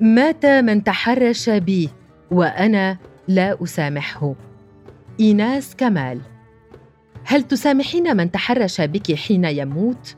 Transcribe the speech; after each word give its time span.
مات 0.00 0.46
من 0.46 0.84
تحرش 0.84 1.50
بي 1.50 1.90
وأنا 2.30 2.96
لا 3.28 3.64
أسامحه. 3.64 4.34
إيناس 5.20 5.76
كمال. 5.76 6.20
هل 7.24 7.42
تسامحين 7.42 8.16
من 8.16 8.30
تحرش 8.30 8.80
بك 8.80 9.14
حين 9.14 9.44
يموت؟ 9.44 10.16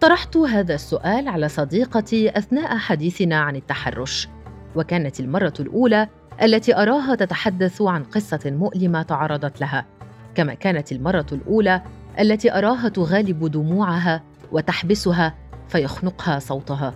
طرحت 0.00 0.36
هذا 0.36 0.74
السؤال 0.74 1.28
على 1.28 1.48
صديقتي 1.48 2.38
أثناء 2.38 2.76
حديثنا 2.76 3.40
عن 3.40 3.56
التحرش 3.56 4.28
وكانت 4.76 5.20
المرة 5.20 5.54
الأولى 5.60 6.08
التي 6.42 6.76
أراها 6.76 7.14
تتحدث 7.14 7.82
عن 7.82 8.04
قصة 8.04 8.40
مؤلمة 8.44 9.02
تعرضت 9.02 9.60
لها 9.60 9.86
كما 10.34 10.54
كانت 10.54 10.92
المرة 10.92 11.26
الأولى 11.32 11.82
التي 12.20 12.58
أراها 12.58 12.88
تغالب 12.88 13.50
دموعها 13.50 14.22
وتحبسها 14.52 15.34
فيخنقها 15.68 16.38
صوتها. 16.38 16.94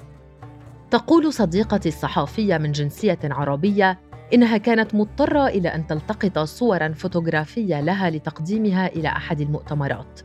تقول 0.90 1.32
صديقتي 1.32 1.88
الصحافية 1.88 2.58
من 2.58 2.72
جنسية 2.72 3.18
عربية 3.24 3.98
إنها 4.34 4.56
كانت 4.56 4.94
مضطرة 4.94 5.46
إلى 5.46 5.68
أن 5.68 5.86
تلتقط 5.86 6.38
صورا 6.38 6.92
فوتوغرافية 6.92 7.80
لها 7.80 8.10
لتقديمها 8.10 8.86
إلى 8.86 9.08
أحد 9.08 9.40
المؤتمرات. 9.40 10.20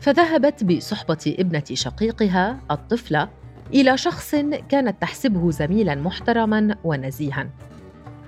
فذهبت 0.00 0.64
بصحبة 0.64 1.34
ابنة 1.38 1.64
شقيقها 1.72 2.60
الطفلة 2.70 3.28
إلى 3.74 3.96
شخص 3.96 4.34
كانت 4.68 5.02
تحسبه 5.02 5.50
زميلا 5.50 5.94
محترما 5.94 6.76
ونزيها. 6.84 7.50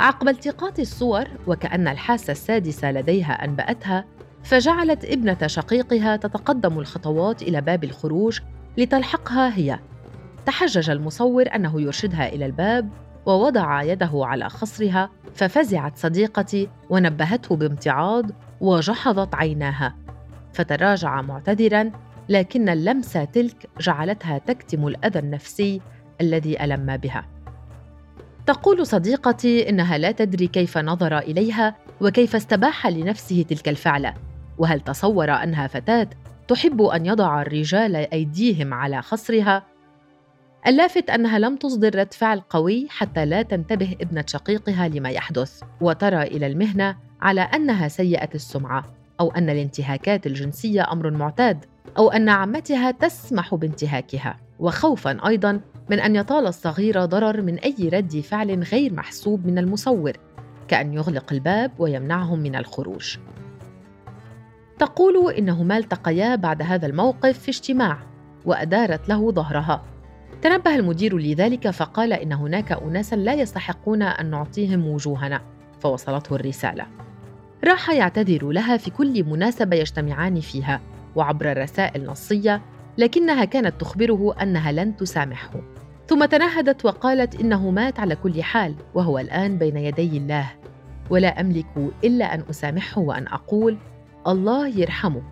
عقب 0.01 0.29
التقاط 0.29 0.79
الصور 0.79 1.25
وكأن 1.47 1.89
الحاسة 1.89 2.31
السادسة 2.31 2.93
لديها 2.93 3.45
أنبأتها 3.45 4.05
فجعلت 4.43 5.05
ابنة 5.05 5.47
شقيقها 5.47 6.17
تتقدم 6.17 6.79
الخطوات 6.79 7.43
إلى 7.43 7.61
باب 7.61 7.85
الخروج 7.85 8.41
لتلحقها 8.79 9.57
هي. 9.57 9.79
تحجج 10.47 10.91
المصور 10.91 11.45
أنه 11.55 11.81
يرشدها 11.81 12.29
إلى 12.29 12.47
الباب 12.47 12.91
ووضع 13.27 13.83
يده 13.83 14.11
على 14.15 14.49
خصرها 14.49 15.11
ففزعت 15.35 15.97
صديقتي 15.97 16.69
ونبهته 16.91 17.57
بامتعاض 17.57 18.31
وجحظت 18.61 19.35
عيناها. 19.35 19.95
فتراجع 20.53 21.23
معتذرا 21.23 21.91
لكن 22.29 22.69
اللمسه 22.69 23.25
تلك 23.25 23.69
جعلتها 23.81 24.39
تكتم 24.39 24.87
الأذى 24.87 25.19
النفسي 25.19 25.81
الذي 26.21 26.65
ألم 26.65 26.97
بها. 26.97 27.27
تقول 28.47 28.87
صديقتي 28.87 29.69
إنها 29.69 29.99
لا 29.99 30.13
تدري 30.13 30.47
كيف 30.47 30.79
نظر 30.79 31.19
إليها 31.19 31.77
وكيف 32.01 32.37
استباح 32.37 32.87
لنفسه 32.87 33.45
تلك 33.49 33.69
الفعلة. 33.69 34.15
وهل 34.59 34.81
تصور 34.81 35.31
أنها 35.31 35.67
فتاة 35.67 36.09
تحب 36.49 36.83
أن 36.83 37.07
يضع 37.07 37.43
الرجال 37.43 37.97
أيديهم 37.97 38.75
على 38.75 39.03
خصرها؟ 39.03 39.74
اللافت 40.67 41.11
أنها 41.11 41.39
لم 41.39 41.57
تصدر 41.57 41.99
رد 41.99 42.15
فعل 42.15 42.41
قوي 42.41 42.87
حتى 42.91 43.27
لا 43.27 43.43
تنتبه 43.43 43.97
ابنة 44.01 44.25
شقيقها 44.27 44.89
لما 44.89 45.11
يحدث 45.11 45.63
وترى 45.81 46.23
إلى 46.23 46.47
المهنة 46.47 46.97
على 47.21 47.41
أنها 47.41 47.89
سيئه 47.89 48.35
السمعة 48.35 48.85
أو 49.21 49.31
أن 49.31 49.51
الانتهاكات 49.51 50.27
الجنسية 50.27 50.93
أمر 50.93 51.11
معتاد 51.11 51.65
أو 51.99 52.11
أن 52.11 52.29
عمتها 52.29 52.91
تسمح 52.91 53.55
بانتهاكها. 53.55 54.37
وخوفا 54.59 55.27
أيضا 55.27 55.61
من 55.91 56.01
أن 56.01 56.17
يطال 56.17 56.47
الصغير 56.47 57.05
ضرر 57.05 57.43
من 57.43 57.59
أي 57.59 57.89
رد 57.93 58.21
فعل 58.21 58.63
غير 58.63 58.93
محسوب 58.93 59.47
من 59.47 59.59
المصور 59.59 60.13
كأن 60.69 60.95
يغلق 60.95 61.33
الباب 61.33 61.73
ويمنعهم 61.79 62.39
من 62.39 62.57
الخروج. 62.57 63.17
تقول 64.79 65.33
انهما 65.33 65.77
التقيا 65.77 66.37
بعد 66.37 66.63
هذا 66.63 66.87
الموقف 66.87 67.39
في 67.39 67.49
اجتماع 67.49 67.99
وأدارت 68.45 69.09
له 69.09 69.33
ظهرها. 69.33 69.94
تنبه 70.43 70.77
المدير 70.77 71.19
لذلك 71.19 71.71
فقال 71.71 72.13
إن 72.13 72.33
هناك 72.33 72.73
اناسا 72.73 73.17
لا 73.17 73.35
يستحقون 73.35 74.03
أن 74.03 74.31
نعطيهم 74.31 74.87
وجوهنا 74.87 75.41
فوصلته 75.81 76.37
الرسالة. 76.37 76.87
راح 77.65 77.91
يعتذر 77.91 78.51
لها 78.51 78.77
في 78.77 78.91
كل 78.91 79.25
مناسبة 79.25 79.77
يجتمعان 79.77 80.41
فيها 80.41 80.81
وعبر 81.17 81.63
رسائل 81.63 82.07
نصية 82.07 82.63
لكنها 82.99 83.45
كانت 83.45 83.81
تخبره 83.81 84.35
أنها 84.43 84.73
لن 84.73 84.97
تسامحه. 84.97 85.51
ثم 86.07 86.25
تنهدت 86.25 86.85
وقالت 86.85 87.41
إنه 87.41 87.71
مات 87.71 88.01
على 88.01 88.17
كل 88.17 88.43
حال 88.43 88.75
وهو 88.95 89.19
الآن 89.19 89.59
بين 89.59 89.77
يدي 89.77 90.17
الله. 90.17 90.51
ولا 91.11 91.41
أملك 91.41 91.93
إلا 92.05 92.35
أن 92.35 92.45
أسامحه 92.51 93.01
وأن 93.01 93.27
أقول 93.27 93.79
الله 94.27 94.69
يرحمه. 94.69 95.23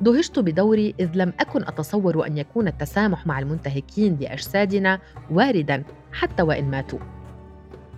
دهشت 0.00 0.38
بدوري 0.38 0.94
إذ 1.00 1.10
لم 1.14 1.32
أكن 1.40 1.62
أتصور 1.62 2.26
أن 2.26 2.38
يكون 2.38 2.68
التسامح 2.68 3.26
مع 3.26 3.38
المنتهكين 3.38 4.18
لأجسادنا 4.20 4.98
واردا 5.30 5.82
حتى 6.12 6.42
وإن 6.42 6.70
ماتوا. 6.70 6.98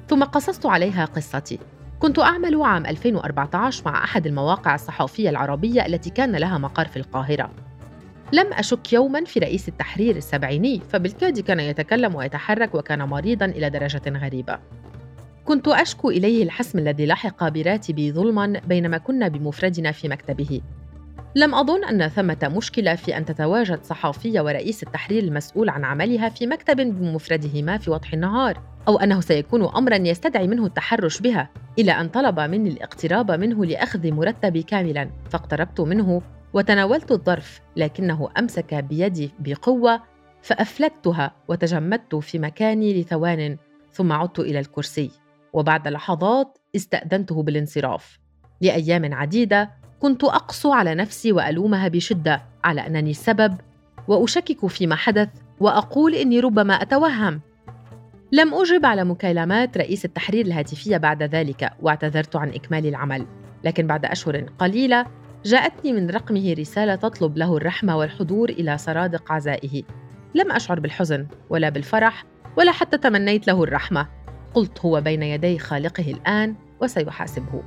ثم 0.08 0.24
قصصت 0.24 0.66
عليها 0.66 1.04
قصتي. 1.04 1.58
كنت 1.98 2.18
أعمل 2.18 2.62
عام 2.62 2.86
2014 2.86 3.82
مع 3.86 4.04
أحد 4.04 4.26
المواقع 4.26 4.74
الصحفية 4.74 5.30
العربية 5.30 5.86
التي 5.86 6.10
كان 6.10 6.36
لها 6.36 6.58
مقر 6.58 6.84
في 6.84 6.96
القاهرة. 6.96 7.50
لم 8.32 8.52
أشك 8.52 8.92
يوما 8.92 9.24
في 9.24 9.40
رئيس 9.40 9.68
التحرير 9.68 10.16
السبعيني 10.16 10.80
فبالكاد 10.90 11.40
كان 11.40 11.60
يتكلم 11.60 12.14
ويتحرك 12.14 12.74
وكان 12.74 13.02
مريضا 13.02 13.46
إلى 13.46 13.70
درجة 13.70 14.02
غريبة. 14.06 14.58
كنت 15.44 15.68
أشكو 15.68 16.10
إليه 16.10 16.42
الحسم 16.42 16.78
الذي 16.78 17.06
لحق 17.06 17.48
براتبي 17.48 18.12
ظلما 18.12 18.60
بينما 18.68 18.98
كنا 18.98 19.28
بمفردنا 19.28 19.92
في 19.92 20.08
مكتبه. 20.08 20.60
لم 21.34 21.54
أظن 21.54 21.84
أن 21.84 22.08
ثمة 22.08 22.52
مشكلة 22.56 22.94
في 22.94 23.16
أن 23.16 23.24
تتواجد 23.24 23.84
صحافية 23.84 24.40
ورئيس 24.40 24.82
التحرير 24.82 25.22
المسؤول 25.22 25.68
عن 25.68 25.84
عملها 25.84 26.28
في 26.28 26.46
مكتب 26.46 26.76
بمفردهما 26.76 27.78
في 27.78 27.90
وضح 27.90 28.12
النهار 28.12 28.62
أو 28.88 28.98
أنه 28.98 29.20
سيكون 29.20 29.64
أمرا 29.76 29.96
يستدعي 29.96 30.48
منه 30.48 30.66
التحرش 30.66 31.20
بها 31.20 31.50
إلى 31.78 31.92
أن 31.92 32.08
طلب 32.08 32.40
مني 32.40 32.70
الاقتراب 32.70 33.30
منه 33.30 33.64
لأخذ 33.64 34.12
مرتبي 34.12 34.62
كاملا 34.62 35.10
فاقتربت 35.30 35.80
منه 35.80 36.22
وتناولت 36.52 37.12
الظرف 37.12 37.60
لكنه 37.76 38.28
أمسك 38.38 38.74
بيدي 38.74 39.30
بقوة 39.38 40.02
فأفلتها 40.42 41.34
وتجمدت 41.48 42.14
في 42.14 42.38
مكاني 42.38 43.00
لثوان 43.00 43.56
ثم 43.92 44.12
عدت 44.12 44.38
إلى 44.38 44.58
الكرسي 44.58 45.10
وبعد 45.52 45.88
لحظات 45.88 46.58
استأذنته 46.76 47.42
بالانصراف. 47.42 48.18
لأيام 48.60 49.14
عديدة 49.14 49.81
كنت 50.02 50.24
اقسو 50.24 50.72
على 50.72 50.94
نفسي 50.94 51.32
وألومها 51.32 51.88
بشدة 51.88 52.42
على 52.64 52.86
أنني 52.86 53.10
السبب 53.10 53.54
وأشكك 54.08 54.66
فيما 54.66 54.96
حدث 54.96 55.28
وأقول 55.60 56.14
إني 56.14 56.40
ربما 56.40 56.74
أتوهم. 56.74 57.40
لم 58.32 58.54
أجب 58.54 58.86
على 58.86 59.04
مكالمات 59.04 59.78
رئيس 59.78 60.04
التحرير 60.04 60.46
الهاتفية 60.46 60.96
بعد 60.96 61.22
ذلك 61.22 61.72
واعتذرت 61.82 62.36
عن 62.36 62.48
إكمال 62.48 62.86
العمل. 62.86 63.26
لكن 63.64 63.86
بعد 63.86 64.04
أشهر 64.04 64.44
قليلة 64.58 65.06
جاءتني 65.44 65.92
من 65.92 66.10
رقمه 66.10 66.54
رسالة 66.58 66.94
تطلب 66.94 67.38
له 67.38 67.56
الرحمة 67.56 67.96
والحضور 67.96 68.48
إلى 68.48 68.78
سرادق 68.78 69.32
عزائه. 69.32 69.82
لم 70.34 70.52
أشعر 70.52 70.80
بالحزن 70.80 71.26
ولا 71.50 71.68
بالفرح 71.68 72.24
ولا 72.56 72.72
حتى 72.72 72.98
تمنيت 72.98 73.46
له 73.46 73.62
الرحمة. 73.62 74.08
قلت 74.54 74.80
هو 74.80 75.00
بين 75.00 75.22
يدي 75.22 75.58
خالقه 75.58 76.10
الآن 76.10 76.54
وسيحاسبه. 76.80 77.62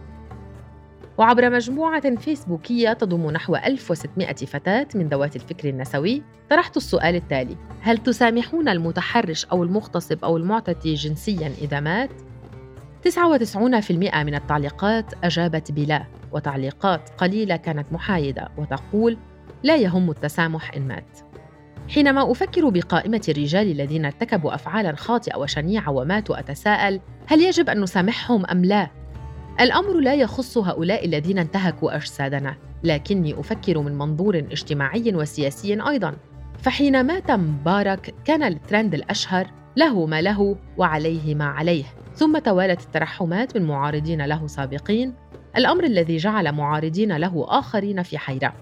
وعبر 1.18 1.50
مجموعة 1.50 2.16
فيسبوكية 2.16 2.94
تضم 2.94 3.32
نحو 3.32 3.56
1600 3.56 4.34
فتاة 4.34 4.88
من 4.96 5.08
ذوات 5.10 5.36
الفكر 5.36 5.70
النسوي 5.70 6.24
طرحت 6.50 6.78
السؤال 6.78 7.16
التالي 7.16 7.58
هل 7.82 7.98
تسامحون 7.98 8.70
المتحرش 8.70 9.46
أو 9.46 9.64
المغتصب 9.64 10.24
أو 10.24 10.38
المعتدي 10.38 10.94
جنسيا 10.94 11.52
إذا 11.62 11.80
مات؟ 11.80 12.10
99% 13.08 13.92
من 13.92 14.36
التعليقات 14.36 15.14
أجابت 15.24 15.72
بلا 15.72 16.06
وتعليقات 16.32 17.10
قليلة 17.10 17.56
كانت 17.56 17.94
محايدة 17.94 18.50
وتقول 18.58 19.18
لا 19.64 19.76
يهم 19.76 20.10
التسامح 20.10 20.74
إن 20.74 20.88
مات 20.88 21.20
حينما 21.90 22.32
أفكر 22.32 22.70
بقائمة 22.70 23.22
الرجال 23.30 23.72
الذين 23.72 24.06
ارتكبوا 24.06 24.56
أفعالا 24.56 24.96
خاطئة 24.96 25.38
وشنيعة 25.38 25.92
وماتوا 25.92 26.40
أتساءل 26.40 27.00
هل 27.28 27.42
يجب 27.42 27.70
أن 27.70 27.82
نسامحهم 27.82 28.46
أم 28.46 28.66
لا؟ 28.66 29.05
الأمر 29.60 30.00
لا 30.00 30.14
يخص 30.14 30.58
هؤلاء 30.58 31.06
الذين 31.06 31.38
انتهكوا 31.38 31.96
أجسادنا 31.96 32.56
لكني 32.84 33.40
أفكر 33.40 33.80
من 33.80 33.98
منظور 33.98 34.38
اجتماعي 34.38 35.16
وسياسي 35.16 35.82
أيضا. 35.90 36.16
فحين 36.60 37.06
مات 37.06 37.32
مبارك 37.32 38.14
كان 38.26 38.44
الترند 38.44 38.94
الأشهر 38.94 39.48
له 39.76 40.06
ما 40.06 40.22
له 40.22 40.56
وعليه 40.78 41.36
ما 41.36 41.46
عليه. 41.46 41.84
ثم 42.16 42.38
توالت 42.38 42.82
الترحمات 42.82 43.58
من 43.58 43.68
معارضين 43.68 44.26
له 44.26 44.48
سابقين. 44.48 45.14
الأمر 45.58 45.84
الذي 45.84 46.18
جعل 46.18 46.52
معارضين 46.52 47.18
له 47.18 47.46
آخرين 47.48 48.04
في 48.04 48.18
حيرة. 48.18 48.54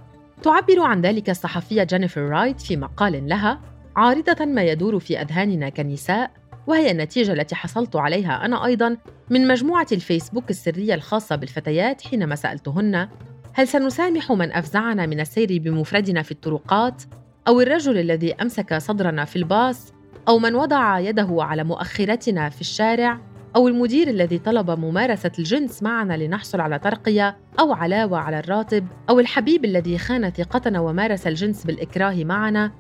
تعبر 0.44 0.80
عن 0.80 1.02
ذلك 1.02 1.30
الصحفية 1.30 1.84
جينيفر 1.84 2.22
رايت 2.22 2.62
في 2.62 2.78
مقال 2.78 3.30
لها 3.30 3.60
عارضة 3.96 4.46
ما 4.46 4.64
يدور 4.64 5.00
في 5.00 5.22
أذهاننا 5.22 5.70
كنساء 5.70 6.32
وهي 6.68 6.92
النتيجة 6.92 7.34
التي 7.34 7.56
حصلت 7.56 7.96
عليها 7.96 8.46
أنا 8.46 8.66
أيضا 8.66 8.98
من 9.30 9.48
مجموعة 9.48 9.88
الفيسبوك 9.92 10.50
السرية 10.50 10.94
الخاصة 10.94 11.36
بالفتيات 11.36 12.02
حينما 12.02 12.36
سألتهن 12.36 13.10
هل 13.54 13.68
سنسامح 13.68 14.32
من 14.32 14.52
أفزعنا 14.52 15.06
من 15.06 15.20
السير 15.20 15.48
بمفردنا 15.52 16.22
في 16.22 16.32
الطرقات 16.32 17.04
أو 17.48 17.62
الرجل 17.62 17.98
الذي 17.98 18.34
أمسك 18.34 18.78
صدرنا 18.78 19.26
في 19.26 19.36
الباص 19.36 19.94
أو 20.28 20.40
من 20.40 20.56
وضع 20.56 21.00
يده 21.00 21.38
على 21.40 21.64
مؤخرتنا 21.64 22.50
في 22.50 22.62
الشارع 22.62 23.20
أو 23.56 23.68
المدير 23.68 24.08
الذي 24.08 24.38
طلب 24.38 24.72
ممارسة 24.72 25.32
الجنس 25.40 25.84
معنا 25.84 26.18
لنحصل 26.18 26.62
على 26.62 26.80
ترقية 26.80 27.38
أو 27.60 27.74
علاوة 27.74 28.18
على 28.18 28.40
الراتب 28.40 28.88
أو 29.10 29.20
الحبيب 29.20 29.66
الذي 29.66 29.98
خان 29.98 30.30
ثقتنا 30.30 30.80
ومارس 30.80 31.28
الجنس 31.28 31.66
بالإكراه 31.66 32.24
معنا 32.24 32.72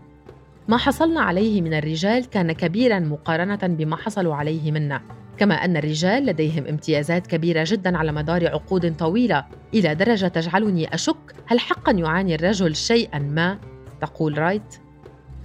ما 0.68 0.77
حصلنا 0.77 1.21
عليه 1.21 1.62
من 1.62 1.74
الرجال 1.74 2.25
كان 2.25 2.51
كبيرا 2.51 3.00
مقارنة 3.00 3.60
بما 3.63 3.95
حصلوا 3.95 4.36
عليه 4.36 4.71
منا. 4.71 5.01
كما 5.38 5.56
أن 5.56 5.77
الرجال 5.77 6.25
لديهم 6.25 6.68
امتيازات 6.68 7.27
كبيرة 7.27 7.63
جدا 7.68 7.98
على 7.98 8.12
مدار 8.12 8.48
عقود 8.48 8.95
طويلة. 8.95 9.45
إلى 9.74 9.95
درجة 9.95 10.27
تجعلني 10.27 10.94
أشك 10.94 11.36
هل 11.45 11.60
حقا 11.60 11.92
يعاني 11.92 12.36
الرجل 12.36 12.75
شيئا 12.75 13.19
ما؟ 13.19 13.60
تقول 14.01 14.38
رايت. 14.38 14.75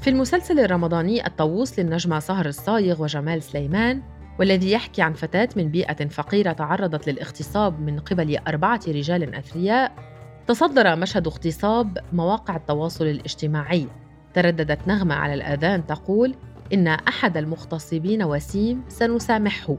في 0.01 0.11
المسلسل 0.11 0.61
الرمضاني 0.61 1.27
الطاووس 1.27 1.79
للنجمة 1.79 2.19
سهر 2.19 2.47
الصايغ 2.47 3.03
وجمال 3.03 3.43
سليمان 3.43 4.03
والذي 4.39 4.73
يحكي 4.73 5.03
عن 5.03 5.13
فتاة 5.13 5.49
من 5.57 5.69
بيئة 5.69 6.09
فقيرة 6.09 6.53
تعرضت 6.53 7.09
للاغتصاب 7.09 7.81
من 7.81 7.99
قبل 7.99 8.39
أربعة 8.49 8.81
رجال 8.89 9.35
أثرياء 9.35 9.93
تصدر 10.47 10.97
مشهد 10.97 11.27
اغتصاب 11.27 11.99
مواقع 12.13 12.57
التواصل 12.57 13.07
الاجتماعي. 13.07 13.89
ترددت 14.39 14.89
نغمة 14.89 15.15
على 15.15 15.35
الآذان 15.35 15.87
تقول 15.87 16.35
إن 16.73 16.89
أحد 16.89 17.37
المغتصبين 17.37 18.23
وسيم 18.23 18.83
سنسامحه. 18.89 19.77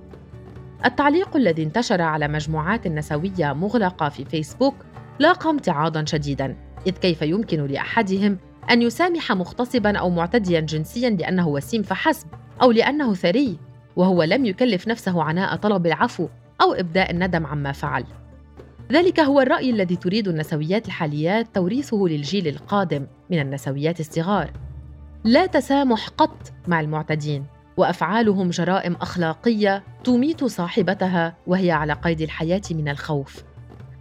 التعليق 0.86 1.36
الذي 1.36 1.64
انتشر 1.64 2.02
على 2.02 2.28
مجموعات 2.28 2.88
نسوية 2.88 3.54
مغلقة 3.54 4.10
في 4.10 4.26
فيسبوك 4.26 4.76
لاقى 5.20 5.50
امتعاضا 5.50 6.06
شديدا 6.06 6.56
إذ 6.88 6.92
كيف 6.92 7.22
يمكن 7.22 7.66
لأحدهم 7.66 8.38
أن 8.72 8.82
يسامح 8.82 9.32
مغتصبا 9.32 9.98
أو 9.98 10.10
معتديا 10.10 10.60
جنسيا 10.60 11.10
لأنه 11.10 11.48
وسيم 11.48 11.84
فحسب 11.84 12.28
أو 12.62 12.72
لأنه 12.72 13.14
ثري 13.14 13.58
وهو 13.96 14.24
لم 14.24 14.46
يكلف 14.46 14.88
نفسه 14.88 15.24
عناء 15.24 15.56
طلب 15.56 15.86
العفو 15.86 16.28
أو 16.62 16.74
إبداء 16.74 17.12
الندم 17.12 17.46
عما 17.46 17.72
فعل. 17.72 18.06
ذلك 18.92 19.20
هو 19.20 19.42
الرأي 19.42 19.70
الذي 19.70 19.96
تريد 19.96 20.28
النسويات 20.28 20.88
الحاليات 20.88 21.56
توريثه 21.56 21.98
للجيل 21.98 22.48
القادم 22.48 23.08
من 23.30 23.40
النسويات 23.40 24.00
الصغار. 24.00 24.52
لا 25.24 25.46
تسامح 25.46 26.08
قط 26.08 26.54
مع 26.68 26.80
المعتدين 26.80 27.46
وأفعالهم 27.78 28.50
جرائم 28.50 28.96
أخلاقية 28.96 29.84
تميت 30.04 30.44
صاحبتها 30.44 31.38
وهي 31.48 31.72
على 31.72 31.94
قيد 31.94 32.22
الحياة 32.22 32.62
من 32.72 32.90
الخوف. 32.90 33.44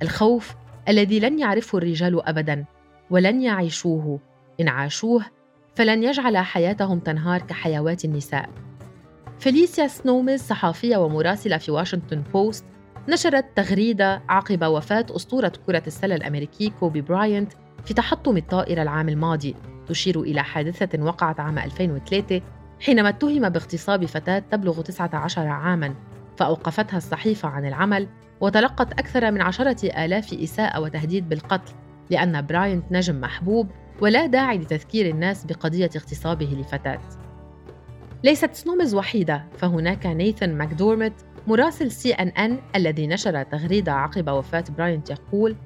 الخوف 0.02 0.54
الذي 0.88 1.20
لن 1.20 1.38
يعرفه 1.38 1.78
الرجال 1.78 2.28
ابدا 2.28 2.64
ولن 3.10 3.42
يعيشوه. 3.42 4.20
إن 4.60 4.68
عاشوه 4.68 5.24
فلن 5.74 6.02
يجعل 6.02 6.36
حياتهم 6.36 6.98
تنهار 6.98 7.42
كحيوات 7.42 8.04
النساء. 8.04 8.48
فيليسيا 9.38 9.86
سونميز 9.86 10.42
صحافيه 10.42 10.96
ومراسلة 10.96 11.56
في 11.56 11.70
واشنطن 11.70 12.22
بوست 12.32 12.64
نشرت 13.08 13.46
تغريدة 13.56 14.22
عقب 14.28 14.64
وفاة 14.64 15.06
أسطورة 15.10 15.52
كرة 15.66 15.82
السلة 15.86 16.14
الأمريكي 16.14 16.70
كوبي 16.80 17.00
براينت 17.00 17.52
في 17.84 17.94
تحطم 17.94 18.36
الطائرة 18.36 18.82
العام 18.82 19.08
الماضي 19.08 19.54
تشير 19.86 20.20
إلى 20.20 20.42
حادثة 20.42 21.02
وقعت 21.02 21.40
عام 21.40 21.58
2003 21.58 22.40
حينما 22.80 23.08
اتهم 23.08 23.48
باغتصاب 23.48 24.04
فتاة 24.04 24.38
تبلغ 24.38 24.80
19 24.80 25.46
عاماً 25.46 25.94
فأوقفتها 26.38 26.96
الصحيفة 26.96 27.48
عن 27.48 27.64
العمل 27.64 28.08
وتلقت 28.40 28.92
أكثر 28.92 29.30
من 29.30 29.40
عشرة 29.42 30.04
آلاف 30.04 30.32
إساءة 30.32 30.80
وتهديد 30.80 31.28
بالقتل 31.28 31.72
لأن 32.10 32.46
براينت 32.46 32.84
نجم 32.90 33.20
محبوب 33.20 33.70
ولا 34.00 34.26
داعي 34.26 34.58
لتذكير 34.58 35.08
الناس 35.10 35.44
بقضية 35.44 35.90
اغتصابه 35.96 36.46
لفتاة. 36.60 37.00
ليست 38.24 38.54
سونميز 38.54 38.94
وحيدة 38.94 39.44
فهناك 39.58 40.06
نيثن 40.06 40.54
ماكديرموت 40.54 41.12
مراسل 41.46 41.90
سي 41.90 42.12
إن 42.12 42.28
إن 42.28 42.58
الذي 42.76 43.06
نشر 43.06 43.42
تغريدة 43.42 43.92
عقب 43.92 44.28
وفاة 44.28 44.64
براينت 44.78 45.10
يقول 45.10 45.56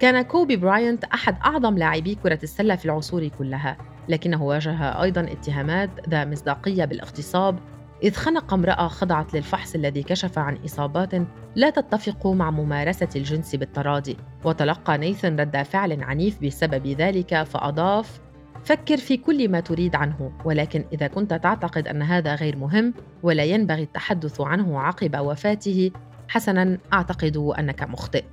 كان 0.00 0.22
كوبي 0.22 0.56
براينت 0.56 1.04
أحد 1.04 1.36
أعظم 1.44 1.78
لاعبي 1.78 2.14
كرة 2.14 2.38
السلة 2.42 2.76
في 2.76 2.84
العصور 2.84 3.28
كلها 3.28 3.76
لكنه 4.08 4.42
واجه 4.42 5.02
أيضا 5.02 5.20
اتهامات 5.20 5.90
ذات 6.08 6.24
مصداقية 6.24 6.84
بالاغتصاب 6.84 7.58
إذ 8.02 8.14
خنق 8.14 8.54
امرأة 8.54 8.88
خضعت 8.88 9.34
للفحص 9.34 9.74
الذي 9.74 10.02
كشف 10.02 10.38
عن 10.38 10.58
إصابات 10.64 11.14
لا 11.54 11.70
تتفق 11.70 12.26
مع 12.26 12.50
ممارسة 12.50 13.08
الجنس 13.16 13.54
بالتراضي 13.54 14.16
وتلقى 14.44 14.98
نيثن 14.98 15.40
رد 15.40 15.62
فعل 15.62 16.02
عنيف 16.02 16.44
بسبب 16.44 16.86
ذلك 16.86 17.42
فأضاف 17.42 18.20
فكر 18.68 18.96
في 18.96 19.16
كل 19.16 19.48
ما 19.48 19.60
تريد 19.60 19.96
عنه 19.96 20.32
ولكن 20.44 20.84
إذا 20.92 21.06
كنت 21.06 21.34
تعتقد 21.34 21.88
أن 21.88 22.02
هذا 22.02 22.34
غير 22.34 22.56
مهم 22.56 22.94
ولا 23.22 23.44
ينبغي 23.44 23.82
التحدث 23.82 24.40
عنه 24.40 24.80
عقب 24.80 25.16
وفاته 25.18 25.90
حسنا 26.28 26.78
أعتقد 26.92 27.36
أنك 27.36 27.82
مخطئ. 27.82 28.24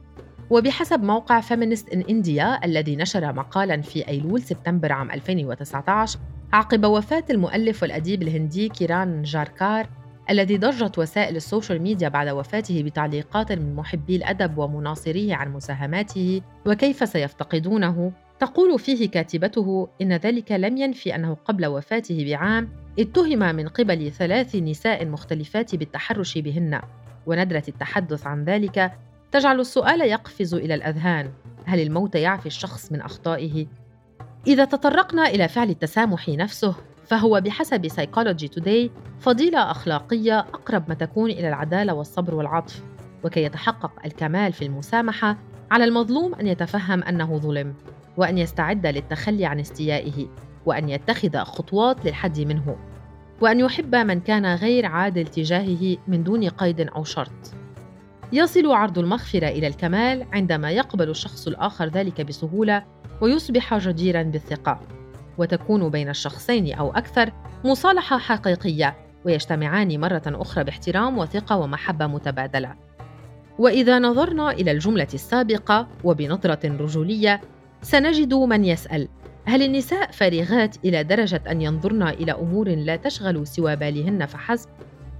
وبحسب 0.49 1.03
موقع 1.03 1.41
فيمينست 1.41 1.89
إن 1.89 2.01
إنديا 2.01 2.65
الذي 2.65 2.95
نشر 2.95 3.33
مقالا 3.33 3.81
في 3.81 4.07
أيلول 4.07 4.41
سبتمبر 4.41 4.91
عام 4.91 5.11
2019 5.11 6.19
عقب 6.53 6.85
وفاة 6.85 7.23
المؤلف 7.29 7.83
والأديب 7.83 8.21
الهندي 8.21 8.69
كيران 8.69 9.21
ناجاركار 9.21 9.89
الذي 10.29 10.57
ضجت 10.57 10.99
وسائل 10.99 11.35
السوشيال 11.35 11.81
ميديا 11.81 12.09
بعد 12.09 12.29
وفاته 12.29 12.83
بتعليقات 12.83 13.51
من 13.51 13.75
محبي 13.75 14.15
الأدب 14.15 14.57
ومناصريه 14.57 15.35
عن 15.35 15.53
مساهماته 15.53 16.41
وكيف 16.65 17.09
سيفتقدونه؟ 17.09 18.11
تقول 18.39 18.79
فيه 18.79 19.09
كاتبته 19.09 19.87
إن 20.01 20.13
ذلك 20.13 20.51
لم 20.51 20.77
ينفي 20.77 21.15
أنه 21.15 21.37
قبل 21.45 21.65
وفاته 21.65 22.25
بعام 22.25 22.69
اتهم 22.99 23.39
من 23.39 23.67
قبل 23.67 24.11
ثلاث 24.11 24.55
نساء 24.55 25.05
مختلفات 25.05 25.75
بالتحرش 25.75 26.37
بهن. 26.37 26.81
وندرة 27.25 27.63
التحدث 27.67 28.27
عن 28.27 28.43
ذلك 28.43 28.91
تجعل 29.31 29.59
السؤال 29.59 30.01
يقفز 30.01 30.53
إلى 30.53 30.73
الأذهان. 30.73 31.31
هل 31.65 31.79
الموت 31.79 32.15
يعفي 32.15 32.45
الشخص 32.45 32.91
من 32.91 33.01
أخطائه؟ 33.01 33.67
إذا 34.47 34.65
تطرقنا 34.65 35.27
إلى 35.27 35.47
فعل 35.47 35.69
التسامح 35.69 36.29
نفسه 36.29 36.75
فهو 37.05 37.41
بحسب 37.41 37.87
سايكولوجي 37.87 38.47
توداي 38.47 38.91
فضيلة 39.19 39.71
أخلاقية 39.71 40.39
أقرب 40.39 40.89
ما 40.89 40.95
تكون 40.95 41.29
إلى 41.31 41.47
العدالة 41.47 41.93
والصبر 41.93 42.35
والعطف. 42.35 42.83
وكي 43.23 43.43
يتحقق 43.43 43.91
الكمال 44.05 44.53
في 44.53 44.65
المسامحة 44.65 45.37
على 45.71 45.83
المظلوم 45.83 46.35
أن 46.35 46.47
يتفهم 46.47 47.03
أنه 47.03 47.37
ظلم. 47.37 47.73
وأن 48.17 48.37
يستعد 48.37 48.87
للتخلي 48.87 49.45
عن 49.45 49.59
استيائه 49.59 50.27
وأن 50.65 50.89
يتخذ 50.89 51.37
خطوات 51.37 52.05
للحد 52.05 52.39
منه 52.39 52.75
وأن 53.41 53.59
يحب 53.59 53.95
من 53.95 54.19
كان 54.19 54.55
غير 54.55 54.85
عادل 54.85 55.27
تجاهه 55.27 55.97
من 56.07 56.23
دون 56.23 56.49
قيد 56.49 56.81
أو 56.81 57.03
شرط. 57.03 57.53
يصل 58.33 58.71
عرض 58.71 58.99
المغفرة 58.99 59.47
إلى 59.47 59.67
الكمال 59.67 60.25
عندما 60.33 60.71
يقبل 60.71 61.09
الشخص 61.09 61.47
الآخر 61.47 61.87
ذلك 61.87 62.21
بسهولة 62.21 62.83
ويصبح 63.21 63.77
جديرا 63.77 64.23
بالثقة. 64.23 64.79
وتكون 65.37 65.89
بين 65.89 66.09
الشخصين 66.09 66.73
أو 66.73 66.91
أكثر 66.91 67.31
مصالحة 67.65 68.17
حقيقية 68.17 68.95
ويجتمعان 69.25 69.99
مرة 69.99 70.23
أخرى 70.27 70.63
باحترام 70.63 71.17
وثقة 71.17 71.57
ومحبة 71.57 72.07
متبادلة. 72.07 72.75
وإذا 73.59 73.99
نظرنا 73.99 74.51
إلى 74.51 74.71
الجملة 74.71 75.07
السابقة 75.13 75.87
وبنظرة 76.03 76.59
رجولية 76.65 77.41
سنجد 77.85 78.33
من 78.33 78.65
يسأل 78.65 79.07
هل 79.45 79.63
النساء 79.63 80.11
فارغات 80.11 80.77
إلى 80.85 81.03
درجة 81.03 81.41
أن 81.49 81.61
ينظرن 81.61 82.03
إلى 82.03 82.31
أمور 82.31 82.69
لا 82.69 82.95
تشغل 82.95 83.47
سوى 83.47 83.75
بالهن 83.75 84.25
فحسب؟ 84.25 84.69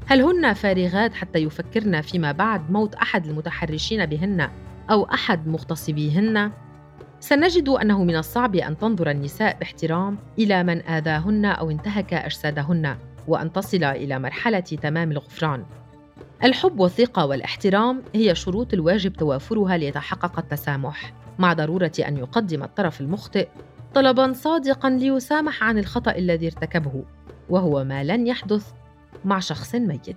هل 0.05 0.21
هن 0.21 0.53
فارغات 0.53 1.13
حتى 1.13 1.39
يفكرن 1.39 2.01
فيما 2.01 2.31
بعد 2.31 2.71
موت 2.71 2.95
أحد 2.95 3.25
المتحرشين 3.25 4.05
بهن 4.05 4.49
أو 4.91 5.03
أحد 5.03 5.47
مغتصبيهن؟ 5.47 6.51
سنجد 7.19 7.69
أنه 7.69 8.03
من 8.03 8.15
الصعب 8.15 8.55
أن 8.55 8.77
تنظر 8.77 9.11
النساء 9.11 9.57
باحترام 9.59 10.17
إلى 10.39 10.63
من 10.63 10.81
آذاهن 10.81 11.45
أو 11.45 11.71
انتهك 11.71 12.13
أجسادهن 12.13 12.97
وأن 13.27 13.53
تصل 13.53 13.83
إلى 13.83 14.19
مرحلة 14.19 14.59
تمام 14.59 15.11
الغفران. 15.11 15.65
الحب 16.43 16.79
والثقة 16.79 17.25
والاحترام 17.25 18.03
هي 18.15 18.35
شروط 18.35 18.73
الواجب 18.73 19.13
توافرها 19.13 19.77
ليتحقق 19.77 20.39
التسامح. 20.39 21.24
مع 21.39 21.53
ضرورة 21.53 21.91
أن 22.07 22.17
يقدم 22.17 22.63
الطرف 22.63 23.01
المخطئ 23.01 23.47
طلبا 23.93 24.33
صادقا 24.33 24.89
ليسامح 24.89 25.63
عن 25.63 25.77
الخطأ 25.77 26.11
الذي 26.11 26.47
ارتكبه 26.47 27.03
وهو 27.49 27.83
ما 27.83 28.03
لن 28.03 28.27
يحدث 28.27 28.71
مع 29.25 29.39
شخص 29.39 29.75
ميت. 29.75 30.15